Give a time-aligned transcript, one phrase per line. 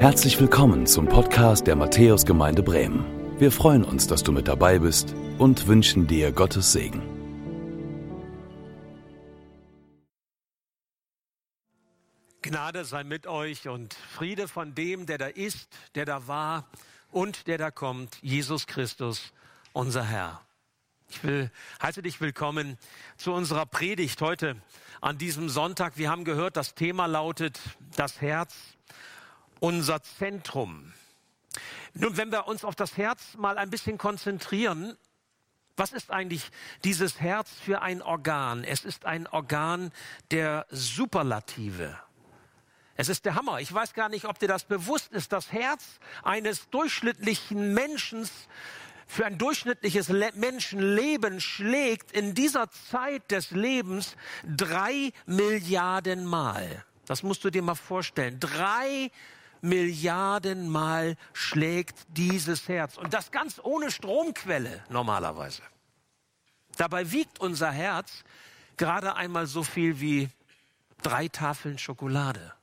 [0.00, 3.04] Herzlich willkommen zum Podcast der Matthäusgemeinde Bremen.
[3.38, 7.02] Wir freuen uns, dass du mit dabei bist und wünschen dir Gottes Segen.
[12.40, 16.66] Gnade sei mit euch und Friede von dem, der da ist, der da war
[17.10, 19.34] und der da kommt, Jesus Christus,
[19.74, 20.40] unser Herr.
[21.10, 21.50] Ich will,
[21.82, 22.78] heiße dich willkommen
[23.18, 24.56] zu unserer Predigt heute
[25.02, 25.98] an diesem Sonntag.
[25.98, 27.60] Wir haben gehört, das Thema lautet
[27.96, 28.56] das Herz
[29.60, 30.92] unser Zentrum.
[31.94, 34.96] Nun, wenn wir uns auf das Herz mal ein bisschen konzentrieren,
[35.76, 36.50] was ist eigentlich
[36.84, 38.64] dieses Herz für ein Organ?
[38.64, 39.92] Es ist ein Organ
[40.30, 41.98] der Superlative.
[42.96, 43.60] Es ist der Hammer.
[43.60, 45.32] Ich weiß gar nicht, ob dir das bewusst ist.
[45.32, 45.82] Das Herz
[46.22, 48.28] eines durchschnittlichen Menschen
[49.06, 56.84] für ein durchschnittliches Le Menschenleben schlägt in dieser Zeit des Lebens drei Milliarden Mal.
[57.06, 58.38] Das musst du dir mal vorstellen.
[58.38, 59.10] Drei
[59.62, 62.96] Milliarden Mal schlägt dieses Herz.
[62.96, 65.62] Und das ganz ohne Stromquelle normalerweise.
[66.76, 68.24] Dabei wiegt unser Herz
[68.76, 70.28] gerade einmal so viel wie
[71.02, 72.54] drei Tafeln Schokolade.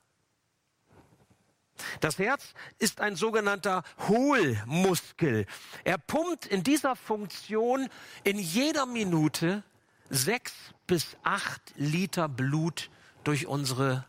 [2.00, 5.46] Das Herz ist ein sogenannter Hohlmuskel.
[5.84, 7.88] Er pumpt in dieser Funktion
[8.24, 9.62] in jeder Minute
[10.10, 10.52] sechs
[10.86, 12.90] bis acht Liter Blut
[13.24, 14.04] durch unsere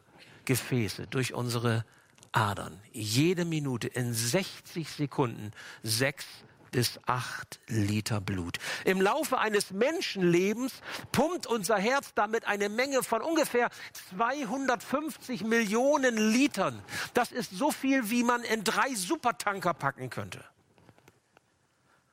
[0.45, 1.86] Gefäße, durch unsere
[2.32, 2.80] Adern.
[2.92, 5.52] Jede Minute in 60 Sekunden
[5.84, 6.26] sechs
[6.72, 8.58] bis acht Liter Blut.
[8.86, 10.74] Im Laufe eines Menschenlebens
[11.12, 13.70] pumpt unser Herz damit eine Menge von ungefähr
[14.12, 16.82] 250 Millionen Litern.
[17.14, 20.44] Das ist so viel, wie man in drei Supertanker packen könnte.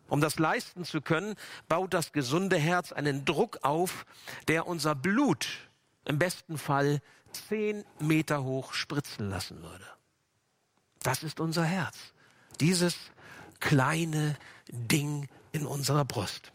[0.09, 1.35] Um das leisten zu können,
[1.69, 4.07] baut das gesunde Herz einen Druck auf,
[4.47, 5.49] der unser Blut
[6.05, 7.01] im besten Fall
[7.33, 9.96] zehn Meter hoch spritzen lassen würde.
[11.07, 11.97] Das ist unser Herz.
[12.59, 12.97] Dieses
[13.61, 16.51] kleine Ding in unserer Brust.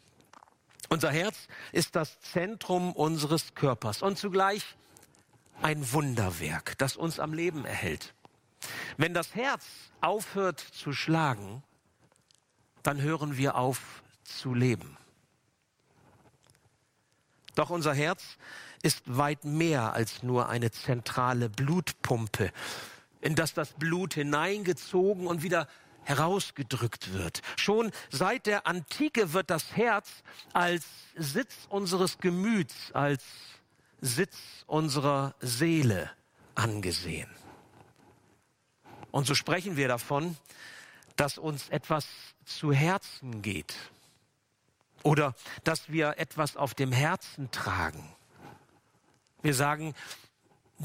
[0.90, 4.76] Unser Herz ist das Zentrum unseres Körpers und zugleich
[5.62, 8.14] ein Wunderwerk, das uns am Leben erhält.
[8.98, 9.64] Wenn das Herz
[10.02, 11.64] aufhört zu schlagen,
[12.84, 14.97] dann hören wir auf zu leben.
[17.56, 18.22] Doch unser Herz
[18.84, 22.52] ist weit mehr als nur eine zentrale Blutpumpe
[23.22, 25.68] in das das Blut hineingezogen und wieder
[26.04, 27.42] herausgedrückt wird.
[27.58, 30.09] Schon seit der Antike wird das Herz
[30.54, 33.24] als Sitz unseres Gemüts, als
[34.02, 36.09] Sitz unserer Seele
[36.56, 37.30] angesehen.
[39.12, 40.38] Und so sprechen wir davon,
[41.16, 42.08] dass uns etwas
[42.46, 43.76] zu Herzen geht
[45.03, 48.03] oder dass wir etwas auf dem Herzen tragen.
[49.42, 49.94] Wir sagen,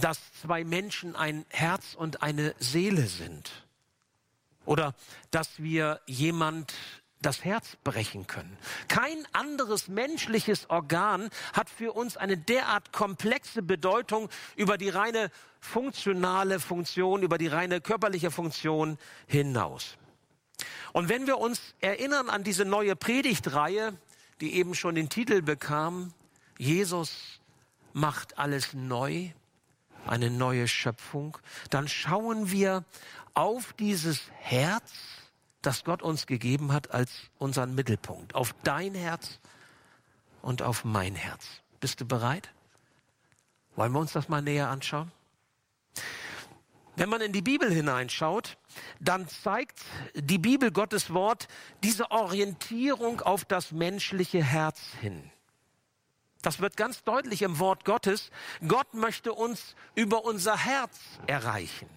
[0.01, 3.51] dass zwei Menschen ein Herz und eine Seele sind.
[4.65, 4.95] Oder
[5.31, 6.75] dass wir jemand
[7.23, 8.57] das Herz brechen können.
[8.89, 15.31] Kein anderes menschliches Organ hat für uns eine derart komplexe Bedeutung über die reine
[15.61, 19.97] funktionale Funktion, über die reine körperliche Funktion hinaus.
[20.93, 23.97] Und wenn wir uns erinnern an diese neue Predigtreihe,
[24.41, 26.13] die eben schon den Titel bekam,
[26.59, 27.41] Jesus
[27.93, 29.31] macht alles neu,
[30.07, 31.39] eine neue Schöpfung,
[31.71, 32.85] dann schauen wir
[33.35, 34.93] auf dieses Herz,
[35.63, 38.35] das Gott uns gegeben hat, als unseren Mittelpunkt.
[38.35, 39.41] Auf dein Herz
[40.43, 41.45] und auf mein Herz.
[41.81, 42.51] Bist du bereit?
[43.75, 45.13] Wollen wir uns das mal näher anschauen?
[46.97, 48.57] Wenn man in die Bibel hineinschaut,
[49.01, 49.81] dann zeigt
[50.15, 51.47] die Bibel Gottes Wort
[51.83, 55.31] diese Orientierung auf das menschliche Herz hin.
[56.47, 58.31] Das wird ganz deutlich im Wort Gottes.
[58.69, 60.97] Gott möchte uns über unser Herz
[61.27, 61.89] erreichen.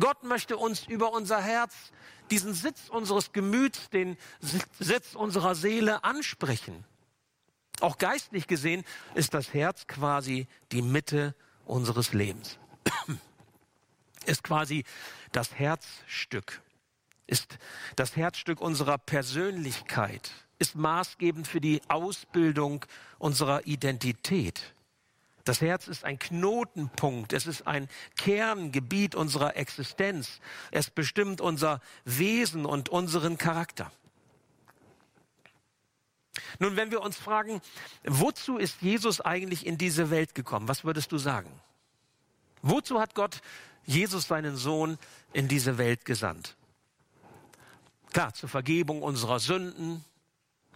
[0.00, 1.74] Gott möchte uns über unser Herz,
[2.30, 4.16] diesen Sitz unseres Gemüts, den
[4.80, 6.86] Sitz unserer Seele ansprechen.
[7.82, 8.82] Auch geistlich gesehen
[9.14, 11.34] ist das Herz quasi die Mitte
[11.66, 12.58] unseres Lebens.
[14.24, 14.84] Ist quasi
[15.32, 16.62] das Herzstück,
[17.26, 17.58] ist
[17.96, 22.84] das Herzstück unserer Persönlichkeit, ist maßgebend für die Ausbildung
[23.18, 24.74] unserer Identität.
[25.44, 30.40] Das Herz ist ein Knotenpunkt, es ist ein Kerngebiet unserer Existenz.
[30.70, 33.90] Es bestimmt unser Wesen und unseren Charakter.
[36.58, 37.60] Nun, wenn wir uns fragen,
[38.04, 40.68] wozu ist Jesus eigentlich in diese Welt gekommen?
[40.68, 41.50] Was würdest du sagen?
[42.62, 43.40] Wozu hat Gott
[43.84, 44.96] Jesus, seinen Sohn,
[45.32, 46.56] in diese Welt gesandt?
[48.12, 50.04] Klar, zur Vergebung unserer Sünden,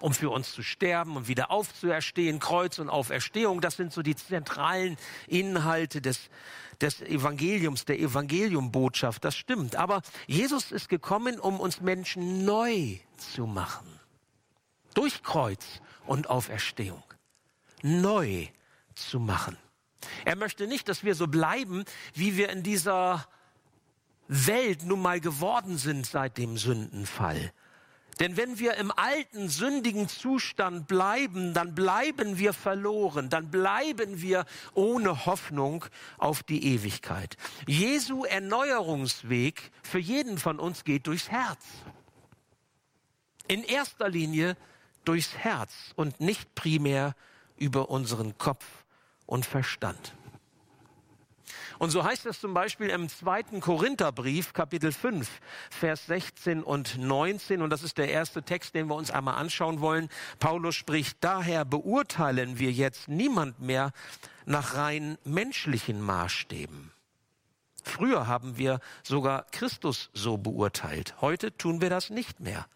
[0.00, 2.38] um für uns zu sterben und wieder aufzuerstehen.
[2.38, 4.96] Kreuz und Auferstehung, das sind so die zentralen
[5.26, 6.30] Inhalte des,
[6.80, 9.24] des Evangeliums, der Evangeliumbotschaft.
[9.24, 9.76] Das stimmt.
[9.76, 13.86] Aber Jesus ist gekommen, um uns Menschen neu zu machen.
[14.94, 17.02] Durch Kreuz und Auferstehung.
[17.82, 18.48] Neu
[18.94, 19.58] zu machen.
[20.24, 21.84] Er möchte nicht, dass wir so bleiben,
[22.14, 23.26] wie wir in dieser
[24.28, 27.52] Welt nun mal geworden sind seit dem Sündenfall.
[28.18, 34.46] Denn wenn wir im alten sündigen Zustand bleiben, dann bleiben wir verloren, dann bleiben wir
[34.72, 35.84] ohne Hoffnung
[36.16, 37.36] auf die Ewigkeit.
[37.66, 41.62] Jesu Erneuerungsweg für jeden von uns geht durchs Herz.
[43.48, 44.56] In erster Linie
[45.04, 47.14] durchs Herz und nicht primär
[47.56, 48.64] über unseren Kopf
[49.26, 50.14] und Verstand.
[51.78, 55.28] Und so heißt es zum Beispiel im zweiten Korintherbrief, Kapitel 5,
[55.70, 57.62] Vers 16 und 19.
[57.62, 60.08] Und das ist der erste Text, den wir uns einmal anschauen wollen.
[60.38, 63.92] Paulus spricht, daher beurteilen wir jetzt niemand mehr
[64.46, 66.92] nach rein menschlichen Maßstäben.
[67.82, 71.14] Früher haben wir sogar Christus so beurteilt.
[71.20, 72.66] Heute tun wir das nicht mehr.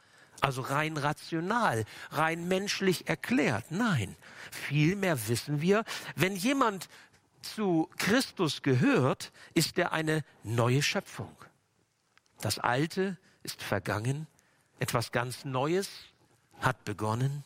[0.40, 3.66] Also rein rational, rein menschlich erklärt.
[3.70, 4.16] Nein,
[4.50, 5.84] vielmehr wissen wir,
[6.16, 6.88] wenn jemand
[7.42, 11.34] zu Christus gehört, ist er eine neue Schöpfung.
[12.40, 14.26] Das Alte ist vergangen,
[14.78, 15.90] etwas ganz Neues
[16.58, 17.44] hat begonnen.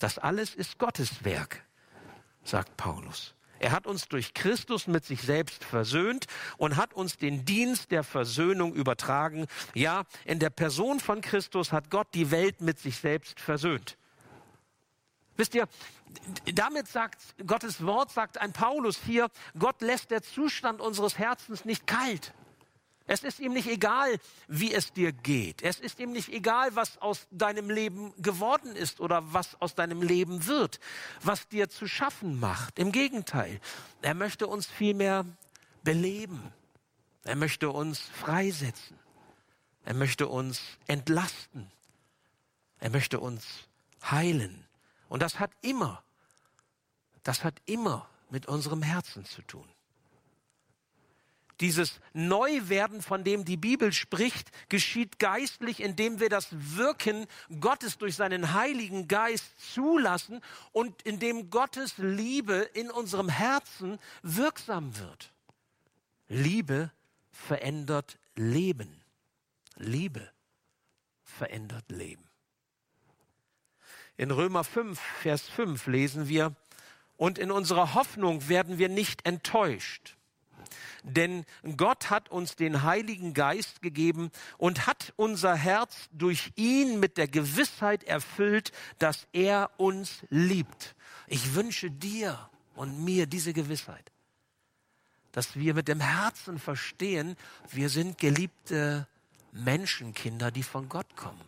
[0.00, 1.64] Das alles ist Gottes Werk,
[2.44, 3.34] sagt Paulus.
[3.60, 6.26] Er hat uns durch Christus mit sich selbst versöhnt
[6.56, 9.46] und hat uns den Dienst der Versöhnung übertragen.
[9.74, 13.96] Ja, in der Person von Christus hat Gott die Welt mit sich selbst versöhnt.
[15.38, 15.68] Wisst ihr,
[16.52, 21.86] damit sagt Gottes Wort, sagt ein Paulus hier, Gott lässt der Zustand unseres Herzens nicht
[21.86, 22.34] kalt.
[23.06, 24.18] Es ist ihm nicht egal,
[24.48, 25.62] wie es dir geht.
[25.62, 30.02] Es ist ihm nicht egal, was aus deinem Leben geworden ist oder was aus deinem
[30.02, 30.80] Leben wird,
[31.22, 32.78] was dir zu schaffen macht.
[32.78, 33.60] Im Gegenteil,
[34.02, 35.24] er möchte uns vielmehr
[35.84, 36.52] beleben.
[37.22, 38.98] Er möchte uns freisetzen.
[39.84, 41.70] Er möchte uns entlasten.
[42.80, 43.46] Er möchte uns
[44.02, 44.67] heilen.
[45.08, 46.02] Und das hat immer,
[47.22, 49.68] das hat immer mit unserem Herzen zu tun.
[51.60, 57.26] Dieses Neuwerden, von dem die Bibel spricht, geschieht geistlich, indem wir das Wirken
[57.58, 59.44] Gottes durch seinen Heiligen Geist
[59.74, 60.40] zulassen
[60.70, 65.32] und indem Gottes Liebe in unserem Herzen wirksam wird.
[66.28, 66.92] Liebe
[67.32, 69.02] verändert Leben.
[69.74, 70.30] Liebe
[71.24, 72.27] verändert Leben.
[74.18, 76.54] In Römer 5, Vers 5 lesen wir,
[77.16, 80.16] und in unserer Hoffnung werden wir nicht enttäuscht.
[81.04, 81.44] Denn
[81.76, 87.28] Gott hat uns den Heiligen Geist gegeben und hat unser Herz durch ihn mit der
[87.28, 90.96] Gewissheit erfüllt, dass er uns liebt.
[91.28, 94.10] Ich wünsche dir und mir diese Gewissheit,
[95.30, 97.36] dass wir mit dem Herzen verstehen,
[97.70, 99.06] wir sind geliebte
[99.52, 101.47] Menschenkinder, die von Gott kommen.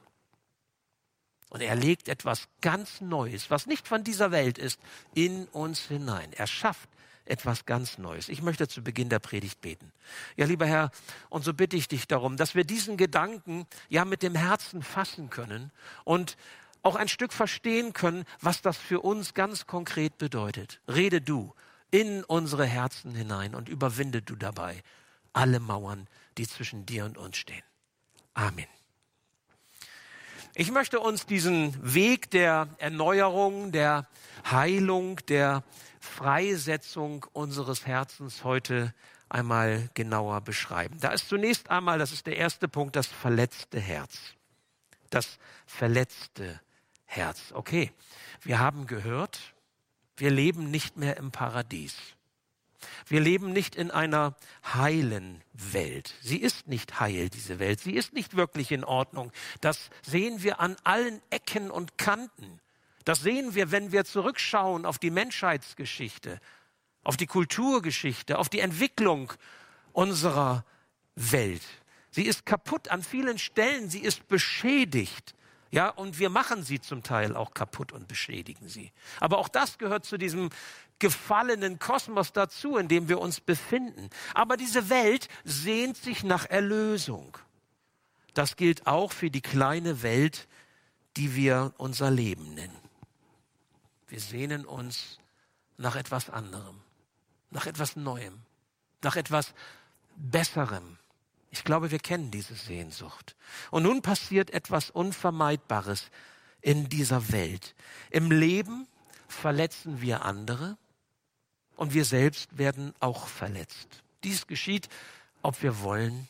[1.50, 4.80] Und er legt etwas ganz Neues, was nicht von dieser Welt ist,
[5.14, 6.32] in uns hinein.
[6.32, 6.88] Er schafft
[7.24, 8.28] etwas ganz Neues.
[8.28, 9.92] Ich möchte zu Beginn der Predigt beten.
[10.36, 10.90] Ja, lieber Herr,
[11.28, 15.30] und so bitte ich dich darum, dass wir diesen Gedanken ja mit dem Herzen fassen
[15.30, 15.70] können
[16.04, 16.36] und
[16.82, 20.80] auch ein Stück verstehen können, was das für uns ganz konkret bedeutet.
[20.88, 21.54] Rede du
[21.90, 24.82] in unsere Herzen hinein und überwinde du dabei
[25.32, 26.08] alle Mauern,
[26.38, 27.62] die zwischen dir und uns stehen.
[28.34, 28.79] Amen.
[30.54, 34.08] Ich möchte uns diesen Weg der Erneuerung, der
[34.50, 35.62] Heilung, der
[36.00, 38.92] Freisetzung unseres Herzens heute
[39.28, 40.98] einmal genauer beschreiben.
[41.00, 44.18] Da ist zunächst einmal, das ist der erste Punkt, das verletzte Herz.
[45.10, 46.60] Das verletzte
[47.04, 47.52] Herz.
[47.52, 47.92] Okay,
[48.42, 49.54] wir haben gehört,
[50.16, 51.96] wir leben nicht mehr im Paradies.
[53.06, 54.36] Wir leben nicht in einer
[54.74, 56.14] heilen Welt.
[56.22, 57.80] Sie ist nicht heil, diese Welt.
[57.80, 59.32] Sie ist nicht wirklich in Ordnung.
[59.60, 62.60] Das sehen wir an allen Ecken und Kanten.
[63.04, 66.40] Das sehen wir, wenn wir zurückschauen auf die Menschheitsgeschichte,
[67.02, 69.32] auf die Kulturgeschichte, auf die Entwicklung
[69.92, 70.64] unserer
[71.14, 71.62] Welt.
[72.10, 75.34] Sie ist kaputt an vielen Stellen, sie ist beschädigt.
[75.70, 78.92] Ja, und wir machen sie zum Teil auch kaputt und beschädigen sie.
[79.20, 80.50] Aber auch das gehört zu diesem
[80.98, 84.10] gefallenen Kosmos dazu, in dem wir uns befinden.
[84.34, 87.38] Aber diese Welt sehnt sich nach Erlösung.
[88.34, 90.48] Das gilt auch für die kleine Welt,
[91.16, 92.76] die wir unser Leben nennen.
[94.08, 95.18] Wir sehnen uns
[95.76, 96.80] nach etwas anderem,
[97.50, 98.42] nach etwas Neuem,
[99.02, 99.54] nach etwas
[100.16, 100.98] Besserem.
[101.50, 103.36] Ich glaube, wir kennen diese Sehnsucht.
[103.70, 106.10] Und nun passiert etwas Unvermeidbares
[106.60, 107.74] in dieser Welt.
[108.10, 108.86] Im Leben
[109.28, 110.76] verletzen wir andere
[111.76, 114.02] und wir selbst werden auch verletzt.
[114.22, 114.88] Dies geschieht,
[115.42, 116.28] ob wir wollen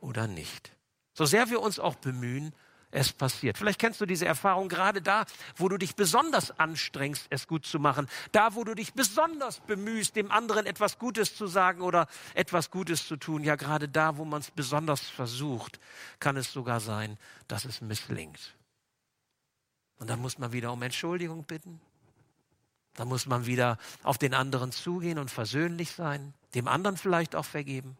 [0.00, 0.72] oder nicht.
[1.12, 2.54] So sehr wir uns auch bemühen,
[2.94, 3.58] es passiert.
[3.58, 7.78] Vielleicht kennst du diese Erfahrung gerade da, wo du dich besonders anstrengst, es gut zu
[7.78, 8.08] machen.
[8.32, 13.06] Da, wo du dich besonders bemühst, dem anderen etwas Gutes zu sagen oder etwas Gutes
[13.06, 13.42] zu tun.
[13.42, 15.80] Ja, gerade da, wo man es besonders versucht,
[16.20, 18.54] kann es sogar sein, dass es misslingt.
[19.98, 21.80] Und dann muss man wieder um Entschuldigung bitten.
[22.94, 27.44] Dann muss man wieder auf den anderen zugehen und versöhnlich sein, dem anderen vielleicht auch
[27.44, 27.96] vergeben.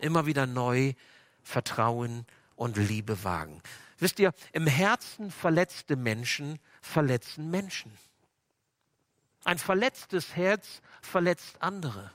[0.00, 0.94] Immer wieder neu
[1.42, 2.24] Vertrauen
[2.58, 3.62] und Liebe wagen.
[3.98, 7.92] Wisst ihr, im Herzen verletzte Menschen verletzen Menschen.
[9.44, 12.12] Ein verletztes Herz verletzt andere.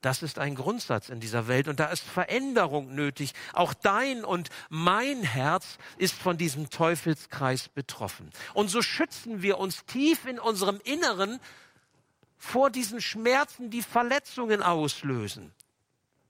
[0.00, 3.34] Das ist ein Grundsatz in dieser Welt und da ist Veränderung nötig.
[3.52, 8.30] Auch dein und mein Herz ist von diesem Teufelskreis betroffen.
[8.54, 11.38] Und so schützen wir uns tief in unserem Inneren
[12.38, 15.52] vor diesen Schmerzen, die Verletzungen auslösen.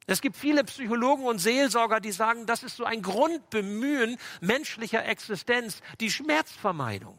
[0.07, 5.81] Es gibt viele Psychologen und Seelsorger, die sagen, das ist so ein Grundbemühen menschlicher Existenz,
[6.01, 7.19] die Schmerzvermeidung.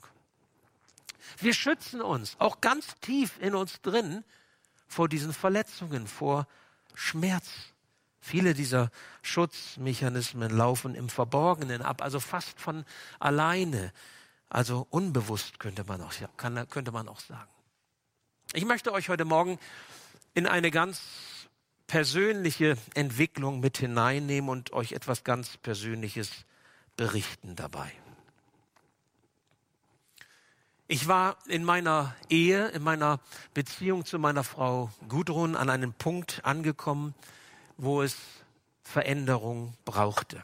[1.38, 4.24] Wir schützen uns auch ganz tief in uns drin
[4.88, 6.48] vor diesen Verletzungen, vor
[6.94, 7.48] Schmerz.
[8.20, 12.86] Viele dieser Schutzmechanismen laufen im Verborgenen ab, also fast von
[13.20, 13.94] alleine,
[14.50, 17.50] also unbewusst könnte man auch, kann, könnte man auch sagen.
[18.54, 19.58] Ich möchte euch heute Morgen
[20.34, 21.02] in eine ganz
[21.92, 26.32] persönliche Entwicklung mit hineinnehmen und euch etwas ganz Persönliches
[26.96, 27.92] berichten dabei.
[30.88, 33.20] Ich war in meiner Ehe, in meiner
[33.54, 37.14] Beziehung zu meiner Frau Gudrun an einem Punkt angekommen,
[37.76, 38.16] wo es
[38.86, 40.42] Veränderung brauchte.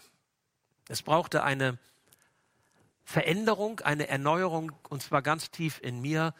[0.90, 1.78] Es brauchte eine
[3.06, 6.34] Veränderung, eine Erneuerung, und zwar ganz tief in mir,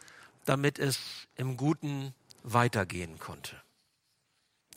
[0.44, 0.98] damit es
[1.34, 2.12] im Guten
[2.42, 3.56] weitergehen konnte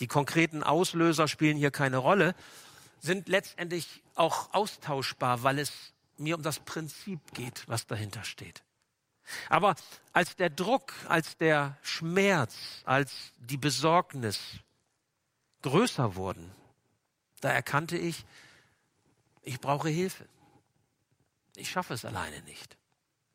[0.01, 2.35] die konkreten Auslöser spielen hier keine Rolle,
[2.99, 5.71] sind letztendlich auch austauschbar, weil es
[6.17, 8.63] mir um das Prinzip geht, was dahinter steht.
[9.47, 9.75] Aber
[10.11, 14.39] als der Druck, als der Schmerz, als die Besorgnis
[15.61, 16.51] größer wurden,
[17.39, 18.25] da erkannte ich,
[19.43, 20.27] ich brauche Hilfe.
[21.55, 22.77] Ich schaffe es alleine nicht.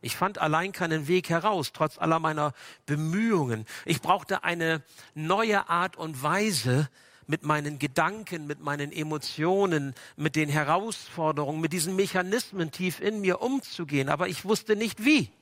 [0.07, 2.53] Ich fand allein keinen Weg heraus, trotz aller meiner
[2.87, 3.67] Bemühungen.
[3.85, 4.85] Ich brauchte eine
[5.17, 6.89] neue Art und Weise,
[7.27, 13.43] mit meinen Gedanken, mit meinen Emotionen, mit den Herausforderungen, mit diesen Mechanismen tief in mir
[13.43, 14.09] umzugehen.
[14.09, 15.33] Aber ich wusste nicht wie.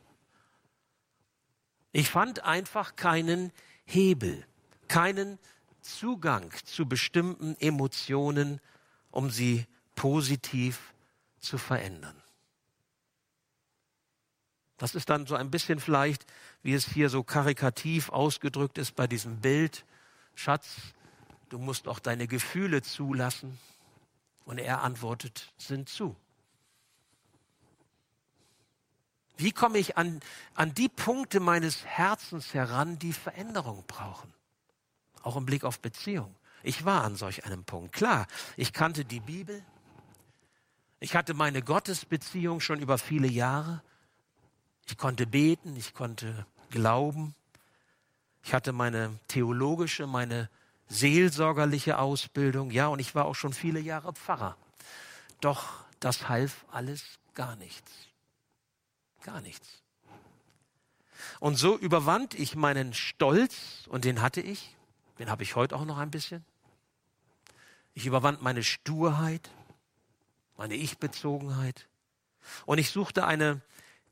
[1.92, 3.52] Ich fand einfach keinen
[3.84, 4.46] Hebel,
[4.88, 5.38] keinen
[5.82, 8.62] Zugang zu bestimmten Emotionen,
[9.10, 10.94] um sie positiv
[11.38, 12.23] zu verändern.
[14.78, 16.26] Das ist dann so ein bisschen vielleicht,
[16.62, 19.84] wie es hier so karikativ ausgedrückt ist bei diesem Bild.
[20.34, 20.76] Schatz,
[21.48, 23.58] du musst auch deine Gefühle zulassen.
[24.44, 26.16] Und er antwortet, sind zu.
[29.36, 30.20] Wie komme ich an,
[30.54, 34.32] an die Punkte meines Herzens heran, die Veränderung brauchen?
[35.22, 36.34] Auch im Blick auf Beziehung.
[36.62, 37.94] Ich war an solch einem Punkt.
[37.94, 38.26] Klar,
[38.56, 39.62] ich kannte die Bibel.
[41.00, 43.82] Ich hatte meine Gottesbeziehung schon über viele Jahre.
[44.86, 47.34] Ich konnte beten, ich konnte glauben.
[48.42, 50.50] Ich hatte meine theologische, meine
[50.88, 52.70] seelsorgerliche Ausbildung.
[52.70, 54.56] Ja, und ich war auch schon viele Jahre Pfarrer.
[55.40, 57.02] Doch das half alles
[57.34, 57.90] gar nichts.
[59.22, 59.82] Gar nichts.
[61.40, 64.76] Und so überwand ich meinen Stolz, und den hatte ich,
[65.18, 66.44] den habe ich heute auch noch ein bisschen.
[67.94, 69.50] Ich überwand meine Sturheit,
[70.56, 71.86] meine Ich-Bezogenheit.
[72.66, 73.62] Und ich suchte eine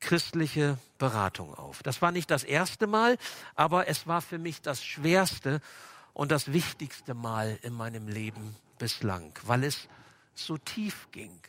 [0.02, 1.82] christliche Beratung auf.
[1.82, 3.16] Das war nicht das erste Mal,
[3.54, 5.62] aber es war für mich das schwerste
[6.12, 9.88] und das wichtigste Mal in meinem Leben bislang, weil es
[10.35, 11.40] so tief ging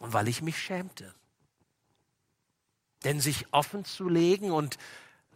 [0.00, 1.14] und weil ich mich schämte.
[3.04, 4.76] Denn sich offen zu legen und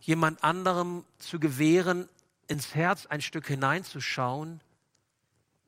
[0.00, 2.08] jemand anderem zu gewähren,
[2.48, 4.60] ins Herz ein Stück hineinzuschauen,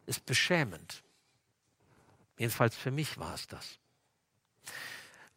[0.06, 1.04] ist beschämend.
[2.36, 3.78] Jedenfalls für mich war es das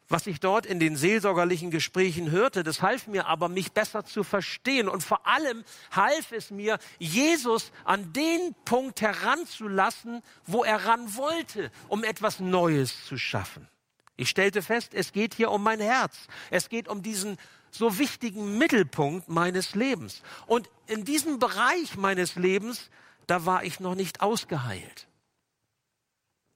[0.08, 4.22] was ich dort in den seelsorgerlichen Gesprächen hörte, das half mir aber, mich besser zu
[4.22, 4.88] verstehen.
[4.88, 11.70] Und vor allem half es mir, Jesus an den Punkt heranzulassen, wo er ran wollte,
[11.88, 13.68] um etwas Neues zu schaffen.
[14.16, 16.16] Ich stellte fest, es geht hier um mein Herz.
[16.50, 17.36] Es geht um diesen
[17.70, 20.22] so wichtigen Mittelpunkt meines Lebens.
[20.46, 22.90] Und in diesem Bereich meines Lebens,
[23.26, 25.08] da war ich noch nicht ausgeheilt.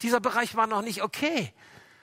[0.02, 1.52] Dieser Bereich war noch nicht okay.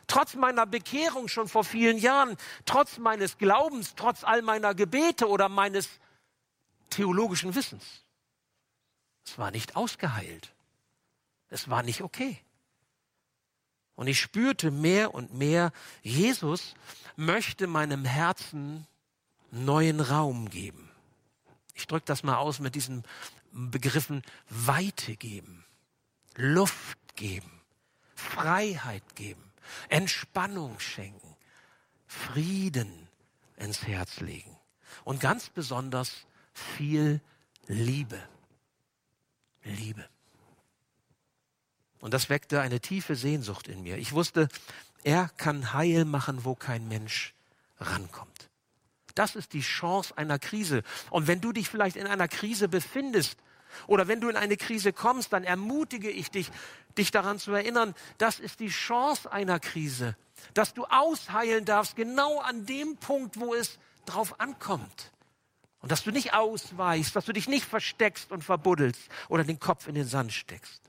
[0.08, 5.50] Trotz meiner Bekehrung schon vor vielen Jahren, trotz meines Glaubens, trotz all meiner Gebete oder
[5.50, 5.90] meines
[6.90, 7.84] theologischen Wissens.
[9.26, 10.54] Es war nicht ausgeheilt.
[11.50, 12.40] Es war nicht okay.
[13.96, 15.72] Und ich spürte mehr und mehr,
[16.04, 16.76] Jesus
[17.16, 18.88] möchte meinem Herzen
[19.52, 20.90] neuen Raum geben.
[21.74, 23.04] Ich drücke das mal aus mit diesen
[23.52, 25.66] Begriffen Weite geben,
[26.36, 27.62] Luft geben,
[28.16, 29.47] Freiheit geben,
[29.90, 31.36] Entspannung schenken,
[32.08, 33.08] Frieden
[33.58, 34.56] ins Herz legen
[35.04, 37.22] und ganz besonders viel
[37.68, 38.20] Liebe.
[39.64, 40.08] Liebe.
[42.00, 43.98] Und das weckte eine tiefe Sehnsucht in mir.
[43.98, 44.48] Ich wusste,
[45.04, 47.34] er kann Heil machen, wo kein Mensch
[47.80, 48.50] rankommt.
[49.16, 50.84] Das ist die Chance einer Krise.
[51.10, 53.38] Und wenn du dich vielleicht in einer Krise befindest
[53.86, 56.50] oder wenn du in eine Krise kommst, dann ermutige ich dich,
[56.98, 60.16] dich daran zu erinnern, das ist die Chance einer Krise,
[60.54, 65.12] dass du ausheilen darfst, genau an dem Punkt, wo es drauf ankommt.
[65.80, 69.88] Und dass du nicht ausweichst, dass du dich nicht versteckst und verbuddelst oder den Kopf
[69.88, 70.82] in den Sand steckst.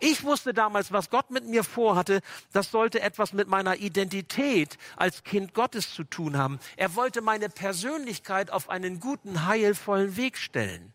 [0.00, 2.20] Ich wusste damals, was Gott mit mir vorhatte,
[2.52, 6.58] das sollte etwas mit meiner Identität als Kind Gottes zu tun haben.
[6.76, 10.93] Er wollte meine Persönlichkeit auf einen guten, heilvollen Weg stellen.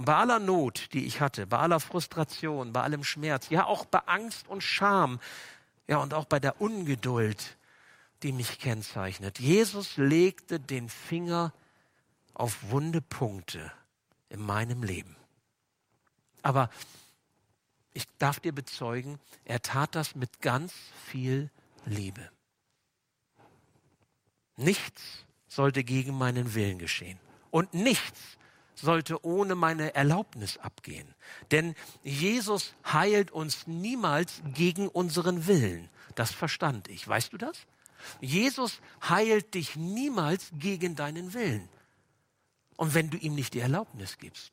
[0.00, 3.84] Und bei aller Not, die ich hatte, bei aller Frustration, bei allem Schmerz, ja auch
[3.84, 5.20] bei Angst und Scham,
[5.88, 7.58] ja und auch bei der Ungeduld,
[8.22, 9.40] die mich kennzeichnet.
[9.40, 11.52] Jesus legte den Finger
[12.32, 13.70] auf wunde Punkte
[14.30, 15.16] in meinem Leben.
[16.40, 16.70] Aber
[17.92, 20.72] ich darf dir bezeugen, er tat das mit ganz
[21.08, 21.50] viel
[21.84, 22.26] Liebe.
[24.56, 27.20] Nichts sollte gegen meinen Willen geschehen.
[27.50, 28.38] Und nichts
[28.80, 31.14] sollte ohne meine Erlaubnis abgehen.
[31.50, 35.88] Denn Jesus heilt uns niemals gegen unseren Willen.
[36.14, 37.06] Das verstand ich.
[37.06, 37.66] Weißt du das?
[38.20, 41.68] Jesus heilt dich niemals gegen deinen Willen.
[42.76, 44.52] Und wenn du ihm nicht die Erlaubnis gibst.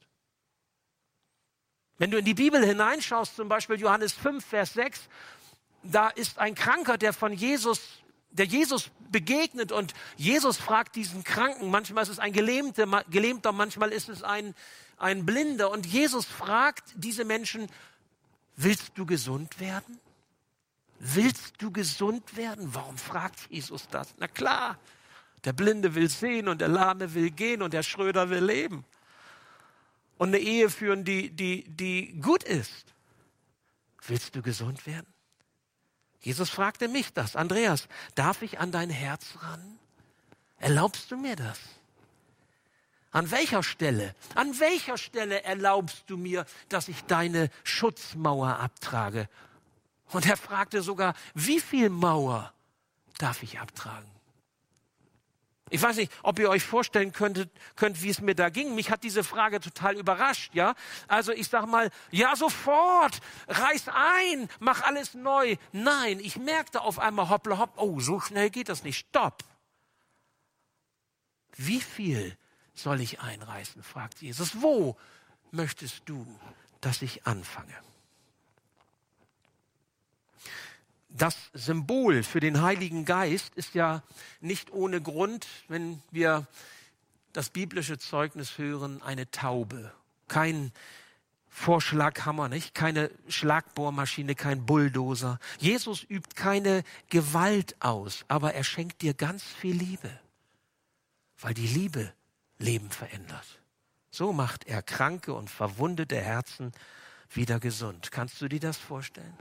[1.97, 5.07] Wenn du in die Bibel hineinschaust, zum Beispiel Johannes 5, Vers 6,
[5.83, 7.79] da ist ein Kranker, der von Jesus,
[8.37, 13.91] der Jesus begegnet und Jesus fragt diesen Kranken, manchmal ist es ein Gelähmter, Gelähmter manchmal
[13.91, 14.53] ist es ein,
[14.97, 17.67] ein Blinder und Jesus fragt diese Menschen,
[18.55, 19.99] willst du gesund werden?
[20.99, 22.73] Willst du gesund werden?
[22.73, 24.13] Warum fragt Jesus das?
[24.17, 24.79] Na klar,
[25.43, 28.85] der Blinde will sehen und der Lahme will gehen und der Schröder will leben.
[30.17, 32.93] Und eine Ehe führen, die, die, die gut ist.
[34.07, 35.07] Willst du gesund werden?
[36.27, 37.37] Jesus fragte mich das.
[37.37, 39.79] Andreas, darf ich an dein Herz ran?
[40.57, 41.57] Erlaubst du mir das?
[43.11, 49.29] An welcher Stelle, an welcher Stelle erlaubst du mir, dass ich deine Schutzmauer abtrage
[50.11, 52.51] und er fragte sogar, wie viel Mauer
[53.19, 54.11] darf ich abtragen?
[55.69, 58.75] Ich weiß nicht, ob ihr euch vorstellen könntet, könnt, wie es mir da ging.
[58.75, 60.75] Mich hat diese Frage total überrascht, ja.
[61.07, 65.57] Also ich sag mal, ja sofort, reiß ein, mach alles neu.
[65.71, 68.97] Nein, ich merkte auf einmal hoppla hopp, oh, so schnell geht das nicht.
[69.09, 69.43] Stopp.
[71.55, 72.37] Wie viel
[72.73, 73.83] soll ich einreißen?
[73.83, 74.61] fragt Jesus.
[74.61, 74.95] Wo
[75.51, 76.25] möchtest du,
[76.81, 77.73] dass ich anfange?
[81.09, 84.03] Das Symbol für den Heiligen Geist ist ja
[84.41, 86.47] nicht ohne Grund, wenn wir
[87.33, 89.91] das biblische Zeugnis hören, eine Taube.
[90.27, 90.71] Kein
[91.49, 92.75] Vorschlaghammer, nicht?
[92.75, 95.39] Keine Schlagbohrmaschine, kein Bulldozer.
[95.59, 100.19] Jesus übt keine Gewalt aus, aber er schenkt dir ganz viel Liebe.
[101.39, 102.13] Weil die Liebe
[102.59, 103.59] Leben verändert.
[104.11, 106.73] So macht er kranke und verwundete Herzen
[107.29, 108.11] wieder gesund.
[108.11, 109.37] Kannst du dir das vorstellen?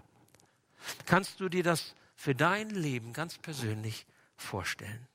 [1.07, 5.07] Kannst du dir das für dein Leben ganz persönlich vorstellen?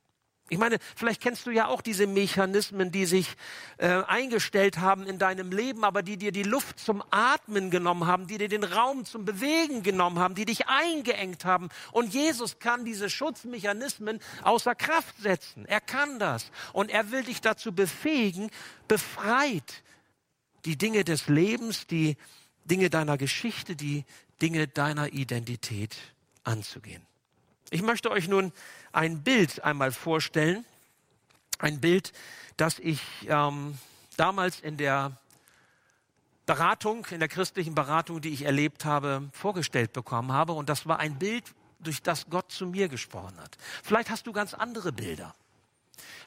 [0.52, 3.38] Ich meine, vielleicht kennst du ja auch diese Mechanismen, die sich
[3.78, 8.28] äh, eingestellt haben in deinem Leben, aber die dir die Luft zum Atmen genommen haben,
[8.28, 11.70] die dir den Raum zum Bewegen genommen haben, die dich eingeengt haben.
[11.94, 15.66] Und Jesus kann diese Schutzmechanismen außer Kraft setzen.
[15.68, 16.52] Er kann das.
[16.74, 18.52] Und er will dich dazu befähigen,
[18.90, 19.84] befreit
[20.66, 22.18] die Dinge des Lebens, die
[22.66, 24.04] Dinge deiner Geschichte, die
[24.42, 25.96] Dinge deiner Identität
[26.44, 27.06] anzugehen.
[27.70, 28.52] Ich möchte euch nun
[28.92, 30.66] ein Bild einmal vorstellen.
[31.60, 32.12] Ein Bild,
[32.58, 33.78] das ich ähm,
[34.18, 35.18] damals in der
[36.46, 40.54] Beratung, in der christlichen Beratung, die ich erlebt habe, vorgestellt bekommen habe.
[40.54, 41.46] Und das war ein Bild,
[41.80, 43.58] durch das Gott zu mir gesprochen hat.
[43.84, 45.34] Vielleicht hast du ganz andere Bilder.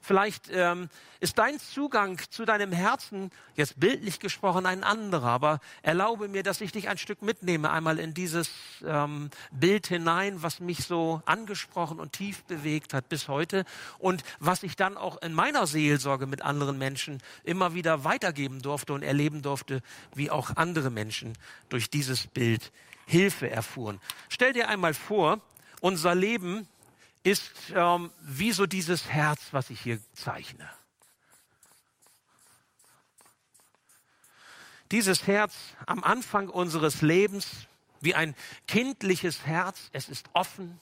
[0.02, 0.88] Vielleicht ähm,
[1.20, 5.28] ist dein Zugang zu deinem Herzen, jetzt bildlich gesprochen, ein anderer.
[5.28, 8.50] Aber erlaube mir, dass ich dich ein Stück mitnehme, einmal in dieses
[8.84, 13.64] ähm, Bild hinein, was mich so angesprochen und tief bewegt hat bis heute
[13.98, 18.92] und was ich dann auch in meiner Seelsorge mit anderen Menschen immer wieder weitergeben durfte
[18.92, 19.80] und erleben durfte,
[20.14, 21.32] wie auch andere Menschen
[21.68, 22.72] durch dieses Bild
[23.06, 24.00] Hilfe erfuhren.
[24.28, 25.40] Stell dir einmal vor,
[25.80, 26.66] unser Leben
[27.24, 30.70] ist ähm, wie so dieses Herz, was ich hier zeichne.
[34.92, 35.54] Dieses Herz
[35.86, 37.66] am Anfang unseres Lebens,
[38.00, 38.36] wie ein
[38.68, 40.78] kindliches Herz, es ist offen,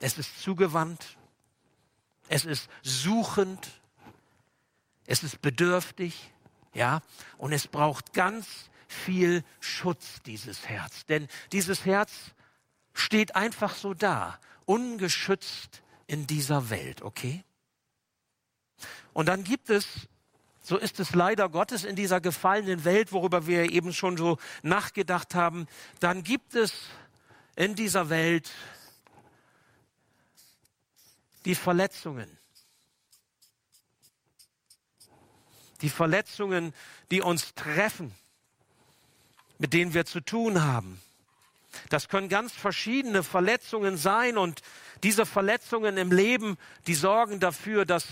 [0.00, 1.16] es ist zugewandt,
[2.28, 3.80] es ist suchend,
[5.06, 6.32] es ist bedürftig,
[6.74, 7.00] ja,
[7.38, 11.06] und es braucht ganz viel Schutz, dieses Herz.
[11.06, 12.12] Denn dieses Herz
[12.92, 17.44] steht einfach so da ungeschützt in dieser Welt, okay?
[19.12, 19.86] Und dann gibt es,
[20.62, 25.34] so ist es leider Gottes in dieser gefallenen Welt, worüber wir eben schon so nachgedacht
[25.34, 25.66] haben,
[26.00, 26.72] dann gibt es
[27.56, 28.50] in dieser Welt
[31.44, 32.38] die Verletzungen.
[35.82, 36.72] Die Verletzungen,
[37.10, 38.14] die uns treffen,
[39.58, 41.00] mit denen wir zu tun haben.
[41.88, 44.62] Das können ganz verschiedene Verletzungen sein und
[45.02, 46.56] diese Verletzungen im Leben,
[46.86, 48.06] die sorgen dafür, dass,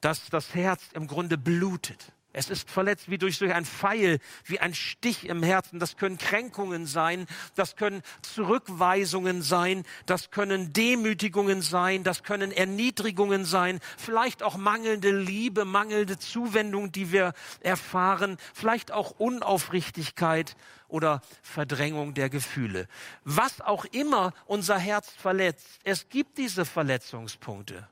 [0.00, 2.12] dass das Herz im Grunde blutet.
[2.32, 5.80] Es ist verletzt wie durch, durch ein Pfeil, wie ein Stich im Herzen.
[5.80, 13.44] Das können Kränkungen sein, das können Zurückweisungen sein, das können Demütigungen sein, das können Erniedrigungen
[13.44, 22.14] sein, vielleicht auch mangelnde Liebe, mangelnde Zuwendung, die wir erfahren, vielleicht auch Unaufrichtigkeit oder Verdrängung
[22.14, 22.86] der Gefühle.
[23.24, 27.88] Was auch immer unser Herz verletzt, es gibt diese Verletzungspunkte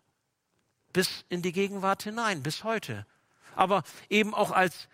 [0.93, 3.07] bis in die Gegenwart hinein, bis heute
[3.59, 4.89] aber eben auch als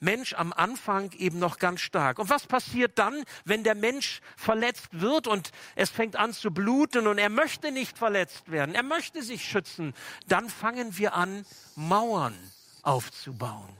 [0.00, 2.18] Mensch am Anfang eben noch ganz stark.
[2.18, 7.06] Und was passiert dann, wenn der Mensch verletzt wird und es fängt an zu bluten
[7.06, 9.94] und er möchte nicht verletzt werden, er möchte sich schützen,
[10.26, 11.44] dann fangen wir an,
[11.76, 12.34] Mauern
[12.82, 13.76] aufzubauen.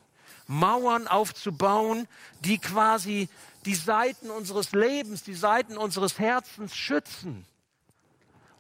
[0.46, 2.06] Mauern aufzubauen,
[2.40, 3.28] die quasi
[3.64, 7.46] die Seiten unseres Lebens, die Seiten unseres Herzens schützen.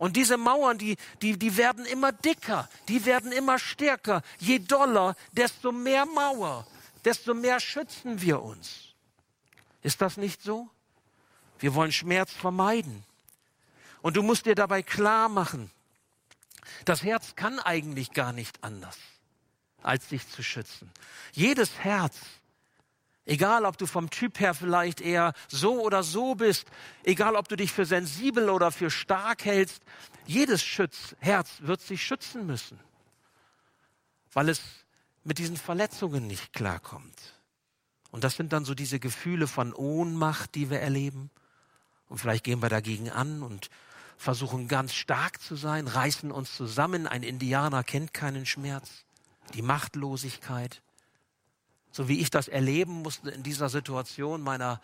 [0.00, 4.22] Und diese Mauern, die, die, die werden immer dicker, die werden immer stärker.
[4.38, 6.66] Je doller, desto mehr Mauer,
[7.04, 8.94] desto mehr schützen wir uns.
[9.82, 10.70] Ist das nicht so?
[11.58, 13.04] Wir wollen Schmerz vermeiden.
[14.00, 15.70] Und du musst dir dabei klar machen,
[16.86, 18.96] das Herz kann eigentlich gar nicht anders,
[19.82, 20.90] als sich zu schützen.
[21.32, 22.16] Jedes Herz
[23.30, 26.66] Egal, ob du vom Typ her vielleicht eher so oder so bist,
[27.04, 29.84] egal, ob du dich für sensibel oder für stark hältst,
[30.26, 32.80] jedes Schütz, Herz wird sich schützen müssen,
[34.32, 34.60] weil es
[35.22, 37.40] mit diesen Verletzungen nicht klarkommt.
[38.10, 41.30] Und das sind dann so diese Gefühle von Ohnmacht, die wir erleben.
[42.08, 43.70] Und vielleicht gehen wir dagegen an und
[44.16, 47.06] versuchen ganz stark zu sein, reißen uns zusammen.
[47.06, 49.04] Ein Indianer kennt keinen Schmerz,
[49.54, 50.82] die Machtlosigkeit
[51.90, 54.80] so wie ich das erleben musste in dieser Situation meiner,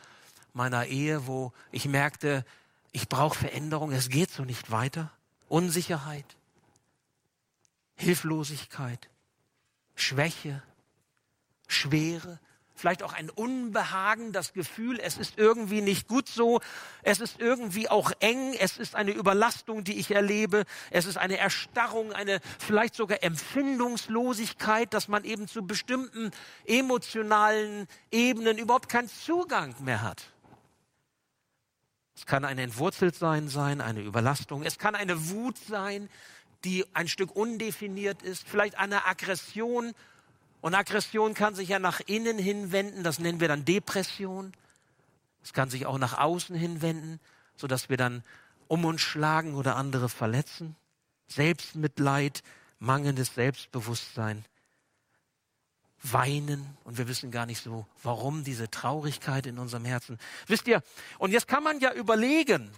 [0.53, 2.45] meiner Ehe, wo ich merkte,
[2.93, 5.13] ich brauche Veränderung, es geht so nicht weiter.
[5.49, 6.37] Unsicherheit,
[7.95, 9.09] Hilflosigkeit,
[9.95, 10.63] Schwäche,
[11.69, 12.41] Schwere,
[12.77, 16.61] vielleicht auch ein Unbehagen, das Gefühl, es ist irgendwie nicht gut so,
[17.03, 21.39] es ist irgendwie auch eng, es ist eine Überlastung, die ich erlebe, es ist eine
[21.39, 26.31] Erstarrung, eine vielleicht sogar Empfindungslosigkeit, dass man eben zu bestimmten
[26.67, 30.31] emotionalen Ebenen überhaupt keinen Zugang mehr hat.
[32.15, 36.09] Es kann ein Entwurzeltsein sein, eine Überlastung, es kann eine Wut sein,
[36.65, 39.93] die ein Stück undefiniert ist, vielleicht eine Aggression,
[40.61, 44.53] und Aggression kann sich ja nach innen hinwenden, das nennen wir dann Depression.
[45.43, 47.21] Es kann sich auch nach außen hinwenden,
[47.57, 48.25] sodass wir dann
[48.69, 50.75] um uns schlagen oder andere verletzen.
[51.29, 52.43] Selbstmitleid,
[52.79, 54.45] mangelndes Selbstbewusstsein,
[56.03, 60.19] weinen und wir wissen gar nicht so, warum diese Traurigkeit in unserem Herzen.
[60.47, 60.83] Wisst ihr,
[61.19, 62.71] und jetzt kann man ja überlegen,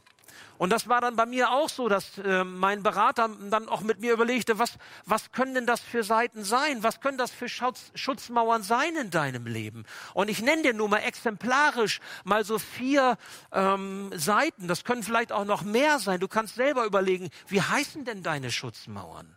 [0.59, 4.01] und das war dann bei mir auch so, dass äh, mein Berater dann auch mit
[4.01, 4.73] mir überlegte, was,
[5.07, 6.83] was können denn das für Seiten sein?
[6.83, 9.85] Was können das für Schutz, Schutzmauern sein in deinem Leben?
[10.15, 13.19] Und ich nenne dir nur mal exemplarisch mal so vier
[13.53, 14.67] ähm, Seiten.
[14.67, 16.19] Das können vielleicht auch noch mehr sein.
[16.19, 19.37] Du kannst selber überlegen, wie heißen denn deine Schutzmauern?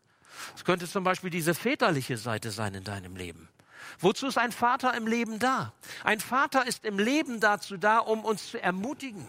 [0.56, 3.47] Es könnte zum Beispiel diese väterliche Seite sein in deinem Leben.
[3.99, 5.73] Wozu ist ein Vater im Leben da?
[6.04, 9.27] Ein Vater ist im Leben dazu da, um uns zu ermutigen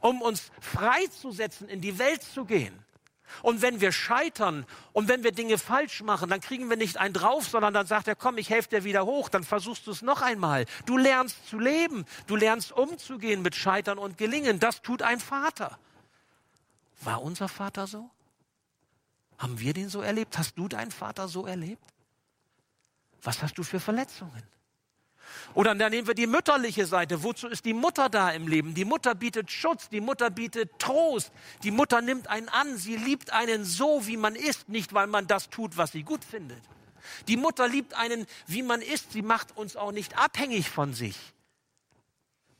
[0.00, 2.84] um uns freizusetzen, in die Welt zu gehen.
[3.42, 7.14] Und wenn wir scheitern und wenn wir Dinge falsch machen, dann kriegen wir nicht einen
[7.14, 10.02] drauf, sondern dann sagt er, komm, ich helfe dir wieder hoch, dann versuchst du es
[10.02, 10.66] noch einmal.
[10.86, 14.60] Du lernst zu leben, du lernst umzugehen mit Scheitern und Gelingen.
[14.60, 15.78] Das tut ein Vater.
[17.00, 18.10] War unser Vater so?
[19.38, 20.38] Haben wir den so erlebt?
[20.38, 21.82] Hast du deinen Vater so erlebt?
[23.22, 24.42] Was hast du für Verletzungen?
[25.54, 27.22] Oder dann nehmen wir die mütterliche Seite.
[27.22, 28.74] Wozu ist die Mutter da im Leben?
[28.74, 31.30] Die Mutter bietet Schutz, die Mutter bietet Trost,
[31.62, 35.28] die Mutter nimmt einen an, sie liebt einen so, wie man ist, nicht weil man
[35.28, 36.60] das tut, was sie gut findet.
[37.28, 41.16] Die Mutter liebt einen, wie man ist, sie macht uns auch nicht abhängig von sich,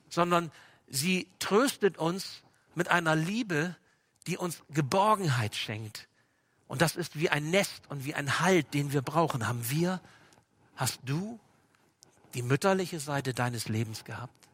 [0.09, 0.53] sondern
[0.87, 2.43] sie tröstet uns
[2.75, 3.75] mit einer Liebe,
[4.27, 6.09] die uns Geborgenheit schenkt.
[6.69, 9.49] Und das ist wie ein Nest und wie ein Halt, den wir brauchen.
[9.49, 10.01] Haben wir,
[10.77, 11.39] hast du
[12.35, 14.49] die mütterliche Seite deines Lebens gehabt?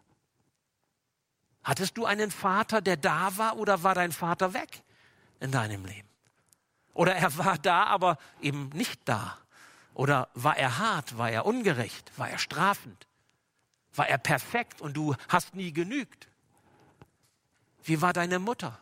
[1.62, 4.82] Hattest du einen Vater, der da war oder war dein Vater weg
[5.40, 6.08] in deinem Leben?
[6.94, 9.38] Oder er war da, aber eben nicht da.
[9.94, 13.06] Oder war er hart, war er ungerecht, war er strafend,
[13.94, 16.28] war er perfekt und du hast nie genügt?
[17.82, 18.78] Wie war deine Mutter?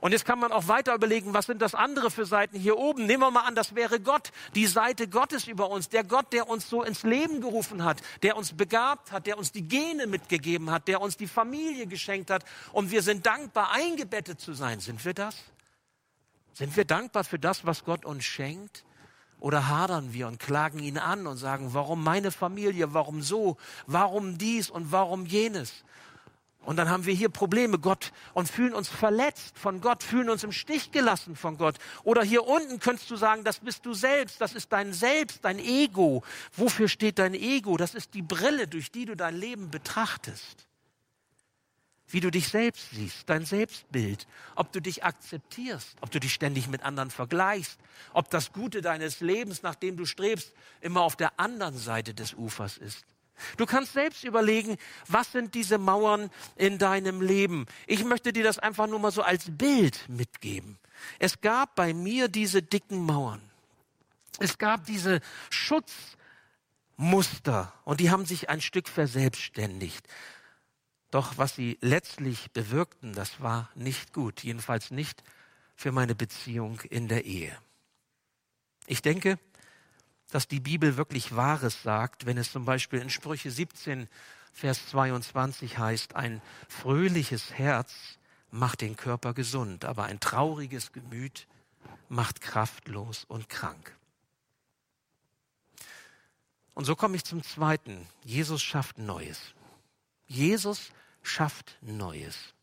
[0.00, 3.06] Und jetzt kann man auch weiter überlegen, was sind das andere für Seiten hier oben?
[3.06, 6.48] Nehmen wir mal an, das wäre Gott, die Seite Gottes über uns, der Gott, der
[6.48, 10.70] uns so ins Leben gerufen hat, der uns begabt hat, der uns die Gene mitgegeben
[10.70, 14.80] hat, der uns die Familie geschenkt hat und wir sind dankbar, eingebettet zu sein.
[14.80, 15.36] Sind wir das?
[16.54, 18.84] Sind wir dankbar für das, was Gott uns schenkt?
[19.40, 23.56] Oder hadern wir und klagen ihn an und sagen, warum meine Familie, warum so,
[23.86, 25.82] warum dies und warum jenes?
[26.64, 30.44] Und dann haben wir hier Probleme, Gott, und fühlen uns verletzt von Gott, fühlen uns
[30.44, 31.76] im Stich gelassen von Gott.
[32.04, 35.58] Oder hier unten könntest du sagen, das bist du selbst, das ist dein Selbst, dein
[35.58, 36.22] Ego.
[36.56, 37.76] Wofür steht dein Ego?
[37.76, 40.68] Das ist die Brille, durch die du dein Leben betrachtest.
[42.06, 46.68] Wie du dich selbst siehst, dein Selbstbild, ob du dich akzeptierst, ob du dich ständig
[46.68, 47.80] mit anderen vergleichst,
[48.12, 52.34] ob das Gute deines Lebens, nach dem du strebst, immer auf der anderen Seite des
[52.34, 53.06] Ufers ist.
[53.56, 54.76] Du kannst selbst überlegen,
[55.08, 57.66] was sind diese Mauern in deinem Leben.
[57.86, 60.78] Ich möchte dir das einfach nur mal so als Bild mitgeben.
[61.18, 63.42] Es gab bei mir diese dicken Mauern.
[64.38, 70.06] Es gab diese Schutzmuster und die haben sich ein Stück verselbstständigt.
[71.10, 75.22] Doch was sie letztlich bewirkten, das war nicht gut, jedenfalls nicht
[75.76, 77.54] für meine Beziehung in der Ehe.
[78.86, 79.38] Ich denke,
[80.32, 84.08] dass die Bibel wirklich Wahres sagt, wenn es zum Beispiel in Sprüche 17,
[84.52, 88.18] Vers 22 heißt, ein fröhliches Herz
[88.50, 91.46] macht den Körper gesund, aber ein trauriges Gemüt
[92.08, 93.94] macht kraftlos und krank.
[96.74, 98.06] Und so komme ich zum zweiten.
[98.24, 99.54] Jesus schafft Neues.
[100.26, 100.92] Jesus
[101.22, 102.54] schafft Neues.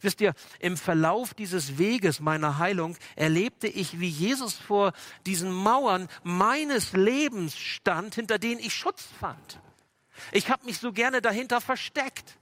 [0.00, 4.92] Wisst ihr, im Verlauf dieses Weges meiner Heilung erlebte ich, wie Jesus vor
[5.26, 9.60] diesen Mauern meines Lebens stand, hinter denen ich Schutz fand.
[10.32, 12.38] Ich habe mich so gerne dahinter versteckt.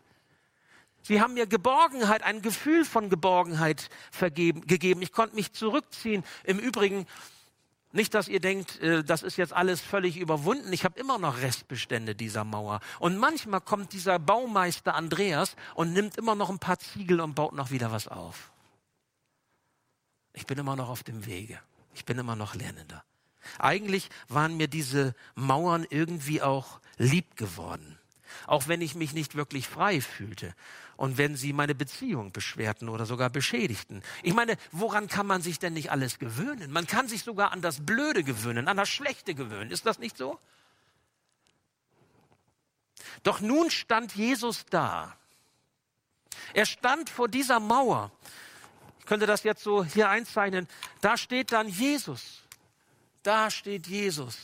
[1.03, 5.03] Sie haben mir Geborgenheit, ein Gefühl von Geborgenheit vergeben, gegeben.
[5.03, 6.25] Ich konnte mich zurückziehen.
[6.43, 7.07] Im Übrigen
[7.97, 10.73] nicht, dass ihr denkt, äh, das ist jetzt alles völlig überwunden.
[10.73, 12.81] Ich habe immer noch Restbestände dieser Mauer.
[13.01, 17.55] Und manchmal kommt dieser Baumeister Andreas und nimmt immer noch ein paar Ziegel und baut
[17.55, 18.53] noch wieder was auf.
[20.35, 21.59] Ich bin immer noch auf dem Wege.
[21.95, 23.03] Ich bin immer noch Lernender.
[23.59, 27.99] Eigentlich waren mir diese Mauern irgendwie auch lieb geworden.
[28.47, 30.55] Auch wenn ich mich nicht wirklich frei fühlte
[30.97, 34.03] und wenn sie meine Beziehung beschwerten oder sogar beschädigten.
[34.23, 36.71] Ich meine, woran kann man sich denn nicht alles gewöhnen?
[36.73, 39.71] Man kann sich sogar an das Blöde gewöhnen, an das Schlechte gewöhnen.
[39.71, 40.39] Ist das nicht so?
[43.23, 45.17] Doch nun stand Jesus da.
[46.55, 48.11] Er stand vor dieser Mauer.
[49.01, 50.67] Ich könnte das jetzt so hier einzeichnen.
[51.01, 52.43] Da steht dann Jesus.
[53.23, 54.37] Da steht Jesus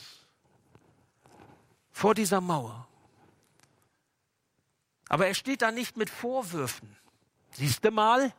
[1.91, 2.87] vor dieser Mauer.
[5.13, 6.97] Aber er steht da nicht mit Vorwürfen.
[7.51, 8.33] Siehst du mal?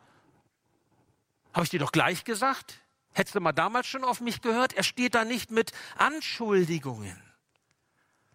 [1.53, 2.81] Habe ich dir doch gleich gesagt?
[3.13, 4.73] Hättest du mal damals schon auf mich gehört?
[4.73, 7.17] Er steht da nicht mit Anschuldigungen.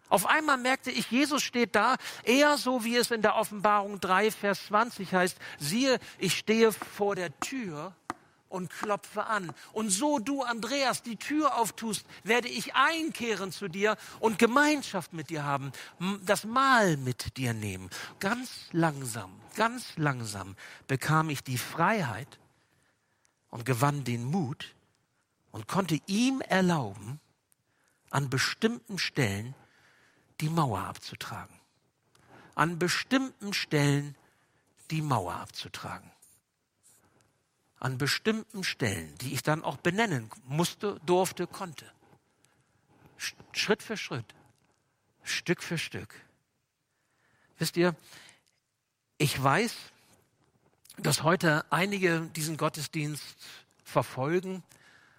[0.08, 4.30] Auf einmal merkte ich, Jesus steht da, eher so wie es in der Offenbarung 3,
[4.30, 7.94] Vers 20 heißt, siehe, ich stehe vor der Tür
[8.50, 9.54] und klopfe an.
[9.72, 15.30] Und so du, Andreas, die Tür auftust, werde ich einkehren zu dir und Gemeinschaft mit
[15.30, 15.72] dir haben,
[16.26, 17.88] das Mahl mit dir nehmen.
[18.18, 22.38] Ganz langsam, ganz langsam bekam ich die Freiheit
[23.48, 24.74] und gewann den Mut
[25.52, 27.20] und konnte ihm erlauben,
[28.10, 29.54] an bestimmten Stellen
[30.40, 31.54] die Mauer abzutragen.
[32.56, 34.16] An bestimmten Stellen
[34.90, 36.10] die Mauer abzutragen.
[37.80, 41.90] An bestimmten Stellen, die ich dann auch benennen musste, durfte, konnte.
[43.52, 44.34] Schritt für Schritt,
[45.22, 46.14] Stück für Stück.
[47.58, 47.96] Wisst ihr,
[49.18, 49.74] ich weiß,
[50.98, 53.36] dass heute einige diesen Gottesdienst
[53.82, 54.62] verfolgen,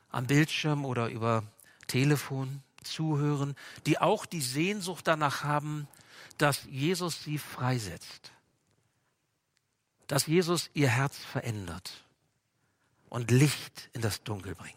[0.10, 1.44] am Bildschirm oder über
[1.88, 5.88] Telefon zuhören, die auch die Sehnsucht danach haben,
[6.38, 8.32] dass Jesus sie freisetzt,
[10.08, 12.04] dass Jesus ihr Herz verändert
[13.12, 14.74] und Licht in das Dunkel bringt.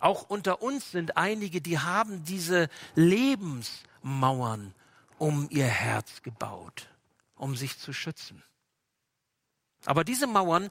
[0.00, 4.74] Auch unter uns sind einige, die haben diese Lebensmauern
[5.16, 6.88] um ihr Herz gebaut,
[7.36, 8.42] um sich zu schützen.
[9.84, 10.70] Aber diese Mauern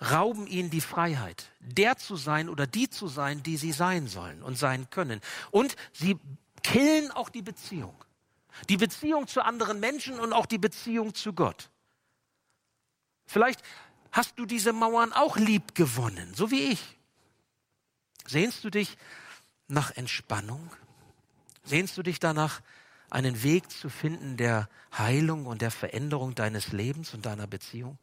[0.00, 4.42] rauben ihnen die Freiheit, der zu sein oder die zu sein, die sie sein sollen
[4.42, 5.22] und sein können.
[5.50, 6.18] Und sie
[6.62, 7.96] killen auch die Beziehung.
[8.68, 11.70] Die Beziehung zu anderen Menschen und auch die Beziehung zu Gott.
[13.26, 13.62] Vielleicht
[14.12, 16.98] hast du diese Mauern auch lieb gewonnen, so wie ich.
[18.26, 18.96] Sehnst du dich
[19.68, 20.70] nach Entspannung?
[21.64, 22.60] Sehnst du dich danach,
[23.10, 27.98] einen Weg zu finden der Heilung und der Veränderung deines Lebens und deiner Beziehung?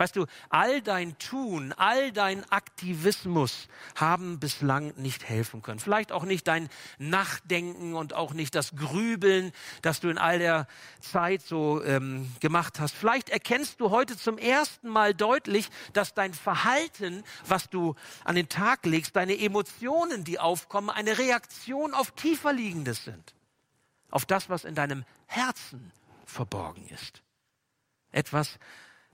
[0.00, 5.78] Weißt du, all dein Tun, all dein Aktivismus haben bislang nicht helfen können.
[5.78, 10.66] Vielleicht auch nicht dein Nachdenken und auch nicht das Grübeln, das du in all der
[11.00, 12.94] Zeit so ähm, gemacht hast.
[12.94, 18.48] Vielleicht erkennst du heute zum ersten Mal deutlich, dass dein Verhalten, was du an den
[18.48, 23.34] Tag legst, deine Emotionen, die aufkommen, eine Reaktion auf tiefer liegendes sind.
[24.10, 25.92] Auf das, was in deinem Herzen
[26.24, 27.22] verborgen ist.
[28.12, 28.58] Etwas,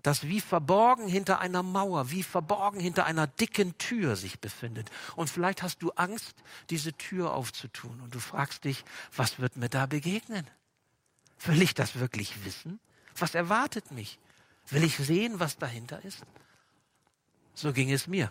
[0.03, 4.91] das wie verborgen hinter einer Mauer, wie verborgen hinter einer dicken Tür sich befindet.
[5.17, 6.37] Und vielleicht hast du Angst,
[6.71, 10.47] diese Tür aufzutun und du fragst dich, was wird mir da begegnen?
[11.45, 12.79] Will ich das wirklich wissen?
[13.17, 14.19] Was erwartet mich?
[14.69, 16.23] Will ich sehen, was dahinter ist?
[17.55, 18.31] So ging es mir.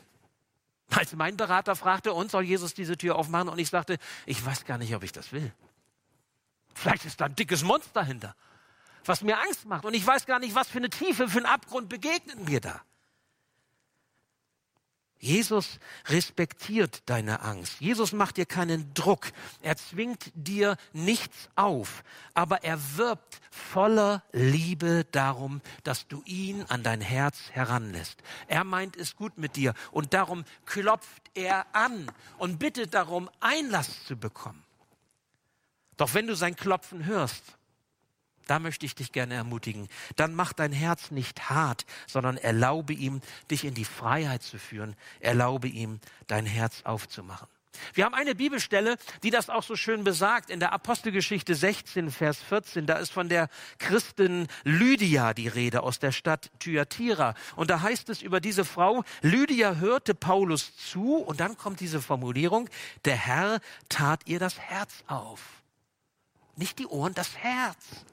[0.92, 3.50] Als mein Berater fragte, uns soll Jesus diese Tür aufmachen?
[3.50, 5.52] Und ich sagte, ich weiß gar nicht, ob ich das will.
[6.74, 8.36] Vielleicht ist da ein dickes Monster hinter
[9.08, 9.86] was mir Angst macht.
[9.86, 12.82] Und ich weiß gar nicht, was für eine Tiefe, für einen Abgrund begegnet mir da.
[15.26, 17.80] Jesus respektiert deine Angst.
[17.80, 19.32] Jesus macht dir keinen Druck.
[19.62, 22.04] Er zwingt dir nichts auf.
[22.36, 28.22] Aber er wirbt voller Liebe darum, dass du ihn an dein Herz heranlässt.
[28.48, 29.74] Er meint es gut mit dir.
[29.92, 34.64] Und darum klopft er an und bittet darum, Einlass zu bekommen.
[35.98, 37.58] Doch wenn du sein Klopfen hörst,
[38.48, 39.88] da möchte ich dich gerne ermutigen.
[40.16, 44.96] Dann mach dein Herz nicht hart, sondern erlaube ihm, dich in die Freiheit zu führen.
[45.20, 47.48] Erlaube ihm, dein Herz aufzumachen.
[47.94, 50.50] Wir haben eine Bibelstelle, die das auch so schön besagt.
[50.50, 56.00] In der Apostelgeschichte 16, Vers 14, da ist von der Christin Lydia die Rede aus
[56.00, 57.36] der Stadt Thyatira.
[57.56, 62.02] Und da heißt es über diese Frau, Lydia hörte Paulus zu und dann kommt diese
[62.02, 62.70] Formulierung,
[63.06, 65.42] der Herr tat ihr das Herz auf.
[66.56, 68.06] Nicht die Ohren, das Herz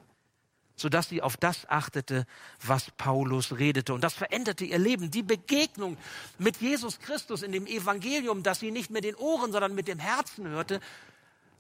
[0.83, 2.27] sodass sie auf das achtete,
[2.61, 3.95] was Paulus redete.
[3.95, 5.11] Und das veränderte ihr Leben.
[5.11, 5.97] Die Begegnung
[6.39, 9.99] mit Jesus Christus in dem Evangelium, das sie nicht mit den Ohren, sondern mit dem
[9.99, 10.81] Herzen hörte,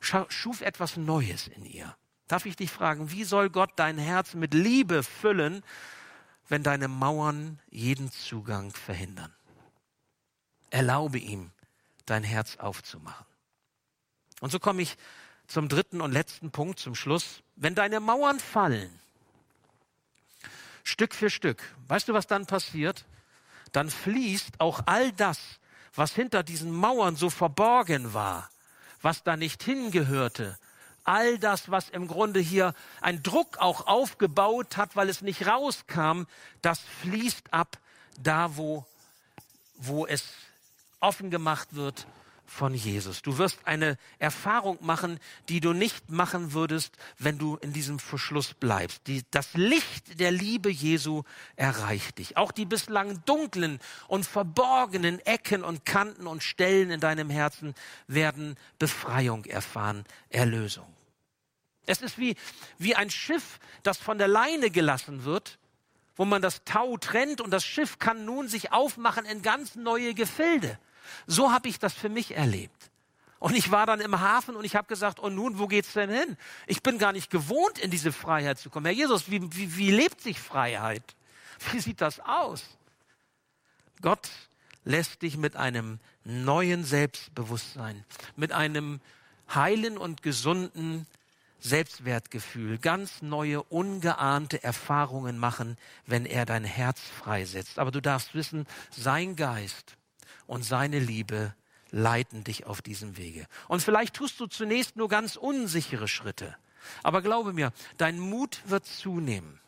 [0.00, 1.96] schuf etwas Neues in ihr.
[2.26, 5.62] Darf ich dich fragen, wie soll Gott dein Herz mit Liebe füllen,
[6.48, 9.32] wenn deine Mauern jeden Zugang verhindern?
[10.70, 11.52] Erlaube ihm,
[12.06, 13.26] dein Herz aufzumachen.
[14.40, 14.96] Und so komme ich
[15.46, 17.42] zum dritten und letzten Punkt, zum Schluss.
[17.54, 18.90] Wenn deine Mauern fallen,
[20.82, 21.62] Stück für Stück.
[21.88, 23.04] Weißt du, was dann passiert?
[23.72, 25.38] Dann fließt auch all das,
[25.94, 28.50] was hinter diesen Mauern so verborgen war,
[29.00, 30.58] was da nicht hingehörte,
[31.04, 36.24] all das, was im Grunde hier ein Druck auch aufgebaut hat, weil es nicht rauskam,
[36.62, 37.78] das fließt ab
[38.18, 38.86] da, wo,
[39.76, 40.24] wo es
[41.00, 42.06] offen gemacht wird
[42.52, 43.22] von Jesus.
[43.22, 48.52] Du wirst eine Erfahrung machen, die du nicht machen würdest, wenn du in diesem Verschluss
[48.52, 49.06] bleibst.
[49.06, 51.22] Die, das Licht der Liebe Jesu
[51.56, 52.36] erreicht dich.
[52.36, 57.74] Auch die bislang dunklen und verborgenen Ecken und Kanten und Stellen in deinem Herzen
[58.06, 60.86] werden Befreiung erfahren, Erlösung.
[61.86, 62.36] Es ist wie,
[62.76, 65.58] wie ein Schiff, das von der Leine gelassen wird,
[66.16, 70.12] wo man das Tau trennt und das Schiff kann nun sich aufmachen in ganz neue
[70.12, 70.79] Gefilde.
[71.27, 72.90] So habe ich das für mich erlebt.
[73.42, 76.11] Und ich war dann im Hafen und ich habe gesagt, und nun, wo geht's denn
[76.11, 76.37] hin?
[76.69, 78.87] Ich bin gar nicht gewohnt, in diese Freiheit zu kommen.
[78.87, 81.03] Herr Jesus, wie, wie, wie lebt sich Freiheit?
[81.73, 82.65] Wie sieht das aus?
[84.00, 84.29] Gott
[84.85, 88.05] lässt dich mit einem neuen Selbstbewusstsein,
[88.37, 89.00] mit einem
[89.53, 91.07] heilen und gesunden
[91.61, 97.79] Selbstwertgefühl, ganz neue, ungeahnte Erfahrungen machen, wenn er dein Herz freisetzt.
[97.79, 99.96] Aber du darfst wissen, sein Geist
[100.46, 101.54] und seine Liebe
[101.90, 103.46] leiten dich auf diesem Wege.
[103.68, 106.56] Und vielleicht tust du zunächst nur ganz unsichere Schritte.
[107.02, 109.60] Aber glaube mir, dein Mut wird zunehmen.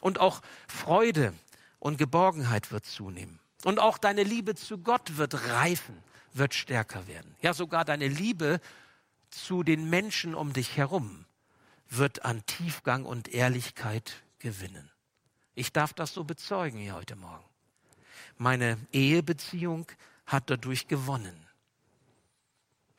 [0.00, 1.34] Und auch Freude
[1.78, 3.38] und Geborgenheit wird zunehmen.
[3.64, 5.96] Und auch deine Liebe zu Gott wird reifen,
[6.32, 7.34] wird stärker werden.
[7.42, 8.60] Ja, sogar deine Liebe
[9.30, 11.26] zu den Menschen um dich herum
[11.88, 14.90] wird an Tiefgang und Ehrlichkeit gewinnen.
[15.54, 17.44] Ich darf das so bezeugen hier heute Morgen.
[18.42, 19.86] Meine Ehebeziehung
[20.26, 21.46] hat dadurch gewonnen.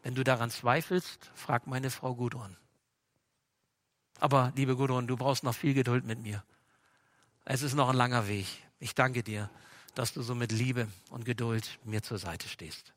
[0.01, 2.55] Wenn du daran zweifelst, frag meine Frau Gudrun.
[4.21, 6.45] Aber, liebe Gudrun, du brauchst noch viel Geduld mit mir.
[7.43, 8.47] Es ist noch ein langer Weg.
[8.79, 9.49] Ich danke dir,
[9.95, 12.93] dass du so mit Liebe und Geduld mir zur Seite stehst.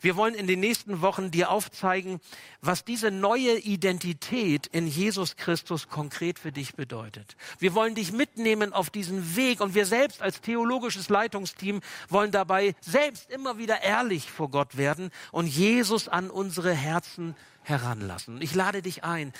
[0.00, 2.20] Wir wollen in den nächsten Wochen dir aufzeigen,
[2.60, 7.36] was diese neue Identität in Jesus Christus konkret für dich bedeutet.
[7.58, 12.74] Wir wollen dich mitnehmen auf diesen Weg und wir selbst als theologisches Leitungsteam wollen dabei
[12.80, 18.40] selbst immer wieder ehrlich vor Gott werden und Jesus an unsere Herzen heranlassen.
[18.42, 19.32] Ich lade dich ein,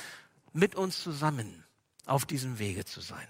[0.53, 1.65] mit uns zusammen
[2.07, 3.27] auf diesem Wege zu sein.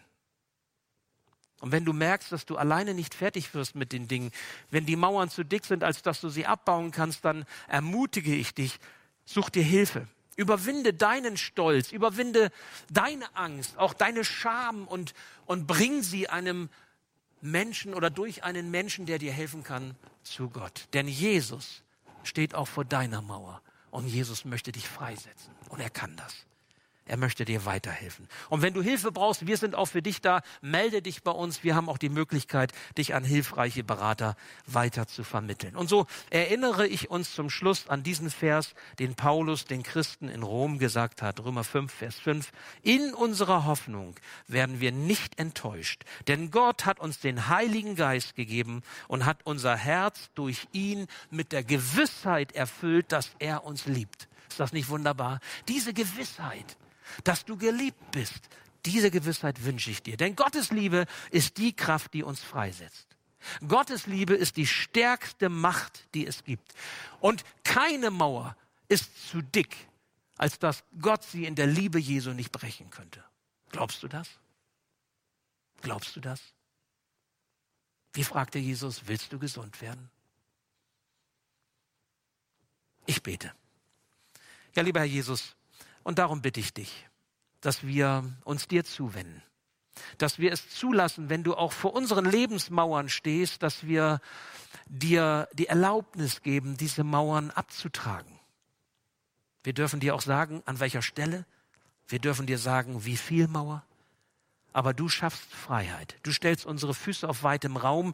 [1.64, 4.32] Und wenn du merkst, dass du alleine nicht fertig wirst mit den Dingen,
[4.70, 8.52] wenn die Mauern zu dick sind, als dass du sie abbauen kannst, dann ermutige ich
[8.52, 8.78] dich,
[9.24, 10.06] such dir Hilfe.
[10.36, 12.50] Überwinde deinen Stolz, überwinde
[12.90, 15.14] deine Angst, auch deine Scham und,
[15.46, 16.68] und bring sie einem
[17.40, 20.88] Menschen oder durch einen Menschen, der dir helfen kann, zu Gott.
[20.92, 21.82] Denn Jesus
[22.24, 26.44] steht auch vor deiner Mauer und Jesus möchte dich freisetzen und er kann das.
[27.06, 28.28] Er möchte dir weiterhelfen.
[28.48, 30.40] Und wenn du Hilfe brauchst, wir sind auch für dich da.
[30.62, 31.62] Melde dich bei uns.
[31.62, 34.36] Wir haben auch die Möglichkeit, dich an hilfreiche Berater
[34.66, 35.76] weiter zu vermitteln.
[35.76, 40.42] Und so erinnere ich uns zum Schluss an diesen Vers, den Paulus den Christen in
[40.42, 41.40] Rom gesagt hat.
[41.40, 42.50] Römer 5, Vers 5.
[42.82, 44.14] In unserer Hoffnung
[44.48, 49.76] werden wir nicht enttäuscht, denn Gott hat uns den Heiligen Geist gegeben und hat unser
[49.76, 54.26] Herz durch ihn mit der Gewissheit erfüllt, dass er uns liebt.
[54.48, 55.40] Ist das nicht wunderbar?
[55.68, 56.76] Diese Gewissheit
[57.24, 58.48] dass du geliebt bist.
[58.84, 60.16] Diese Gewissheit wünsche ich dir.
[60.16, 63.06] Denn Gottes Liebe ist die Kraft, die uns freisetzt.
[63.66, 66.74] Gottes Liebe ist die stärkste Macht, die es gibt.
[67.20, 68.56] Und keine Mauer
[68.88, 69.76] ist zu dick,
[70.36, 73.24] als dass Gott sie in der Liebe Jesu nicht brechen könnte.
[73.70, 74.28] Glaubst du das?
[75.82, 76.40] Glaubst du das?
[78.12, 80.10] Wie fragte Jesus, willst du gesund werden?
[83.06, 83.52] Ich bete.
[84.74, 85.56] Ja, lieber Herr Jesus,
[86.04, 87.08] und darum bitte ich dich,
[87.60, 89.42] dass wir uns dir zuwenden,
[90.18, 94.20] dass wir es zulassen, wenn du auch vor unseren Lebensmauern stehst, dass wir
[94.86, 98.38] dir die Erlaubnis geben, diese Mauern abzutragen.
[99.62, 101.46] Wir dürfen dir auch sagen, an welcher Stelle.
[102.06, 103.82] Wir dürfen dir sagen, wie viel Mauer.
[104.74, 106.16] Aber du schaffst Freiheit.
[106.22, 108.12] Du stellst unsere Füße auf weitem Raum.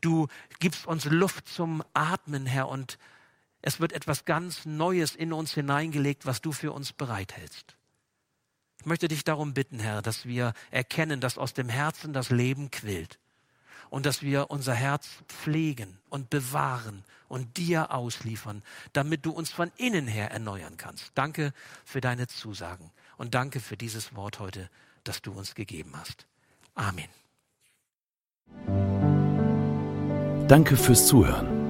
[0.00, 0.26] Du
[0.58, 2.98] gibst uns Luft zum Atmen, Herr, und
[3.62, 7.76] es wird etwas ganz Neues in uns hineingelegt, was du für uns bereithältst.
[8.78, 12.70] Ich möchte dich darum bitten, Herr, dass wir erkennen, dass aus dem Herzen das Leben
[12.70, 13.18] quillt
[13.90, 18.62] und dass wir unser Herz pflegen und bewahren und dir ausliefern,
[18.94, 21.12] damit du uns von innen her erneuern kannst.
[21.14, 21.52] Danke
[21.84, 24.70] für deine Zusagen und danke für dieses Wort heute,
[25.04, 26.26] das du uns gegeben hast.
[26.74, 27.08] Amen.
[30.48, 31.69] Danke fürs Zuhören.